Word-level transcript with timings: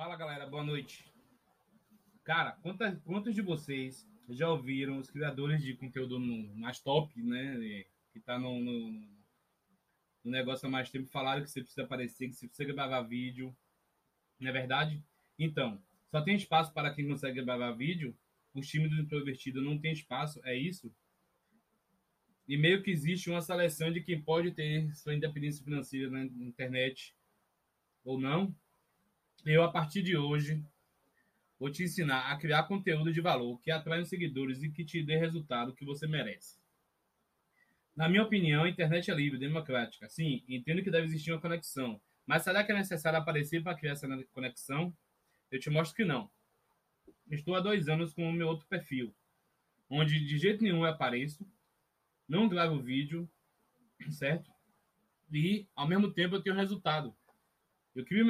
Fala 0.00 0.16
galera, 0.16 0.46
boa 0.46 0.64
noite. 0.64 1.04
Cara, 2.24 2.52
quantas, 2.62 2.98
quantos 3.02 3.34
de 3.34 3.42
vocês 3.42 4.08
já 4.30 4.48
ouviram 4.48 4.96
os 4.96 5.10
criadores 5.10 5.62
de 5.62 5.74
conteúdo 5.74 6.18
no, 6.18 6.56
mais 6.56 6.80
top, 6.80 7.22
né? 7.22 7.84
Que 8.10 8.18
tá 8.18 8.38
no, 8.38 8.58
no, 8.58 8.92
no 10.24 10.30
negócio 10.30 10.66
há 10.66 10.70
mais 10.70 10.88
tempo, 10.88 11.06
falaram 11.10 11.42
que 11.42 11.50
você 11.50 11.60
precisa 11.60 11.82
aparecer, 11.82 12.28
que 12.28 12.34
você 12.34 12.46
precisa 12.46 12.72
gravar 12.72 13.02
vídeo. 13.02 13.54
Não 14.38 14.48
é 14.48 14.52
verdade? 14.54 15.04
Então, 15.38 15.78
só 16.10 16.22
tem 16.22 16.34
espaço 16.34 16.72
para 16.72 16.94
quem 16.94 17.06
consegue 17.06 17.42
gravar 17.42 17.72
vídeo. 17.72 18.16
Os 18.54 18.66
times 18.66 18.90
do 18.90 19.02
introvertido 19.02 19.60
não 19.60 19.78
tem 19.78 19.92
espaço, 19.92 20.40
é 20.44 20.56
isso? 20.56 20.90
E 22.48 22.56
meio 22.56 22.82
que 22.82 22.90
existe 22.90 23.28
uma 23.28 23.42
seleção 23.42 23.92
de 23.92 24.00
quem 24.00 24.18
pode 24.18 24.52
ter 24.52 24.96
sua 24.96 25.14
independência 25.14 25.62
financeira 25.62 26.08
na 26.08 26.24
internet 26.24 27.14
ou 28.02 28.18
não. 28.18 28.56
Eu, 29.44 29.62
a 29.62 29.70
partir 29.70 30.02
de 30.02 30.16
hoje, 30.16 30.62
vou 31.58 31.70
te 31.70 31.82
ensinar 31.82 32.30
a 32.30 32.36
criar 32.36 32.64
conteúdo 32.64 33.12
de 33.12 33.20
valor 33.20 33.58
que 33.60 33.70
atrai 33.70 34.00
os 34.00 34.08
seguidores 34.08 34.62
e 34.62 34.70
que 34.70 34.84
te 34.84 35.02
dê 35.02 35.16
resultado 35.16 35.74
que 35.74 35.84
você 35.84 36.06
merece. 36.06 36.58
Na 37.96 38.08
minha 38.08 38.22
opinião, 38.22 38.64
a 38.64 38.68
internet 38.68 39.10
é 39.10 39.14
livre, 39.14 39.38
democrática. 39.38 40.08
Sim, 40.08 40.44
entendo 40.48 40.82
que 40.82 40.90
deve 40.90 41.06
existir 41.06 41.32
uma 41.32 41.40
conexão. 41.40 42.00
Mas 42.26 42.44
será 42.44 42.62
que 42.62 42.70
é 42.70 42.74
necessário 42.74 43.18
aparecer 43.18 43.62
para 43.62 43.76
criar 43.76 43.92
essa 43.92 44.06
conexão? 44.32 44.96
Eu 45.50 45.58
te 45.58 45.70
mostro 45.70 45.96
que 45.96 46.04
não. 46.04 46.30
Estou 47.30 47.54
há 47.54 47.60
dois 47.60 47.88
anos 47.88 48.12
com 48.12 48.28
o 48.28 48.32
meu 48.32 48.48
outro 48.48 48.66
perfil, 48.66 49.14
onde 49.88 50.24
de 50.24 50.38
jeito 50.38 50.62
nenhum 50.62 50.84
eu 50.84 50.90
apareço, 50.90 51.46
não 52.28 52.48
gravo 52.48 52.80
vídeo, 52.80 53.28
certo? 54.10 54.50
E, 55.32 55.66
ao 55.74 55.86
mesmo 55.86 56.12
tempo, 56.12 56.34
eu 56.34 56.42
tenho 56.42 56.56
resultado. 56.56 57.14
Eu 57.94 58.04
crio 58.04 58.24